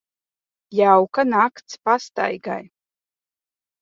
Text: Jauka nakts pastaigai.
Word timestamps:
Jauka 0.77 1.21
nakts 1.33 1.73
pastaigai. 1.85 2.63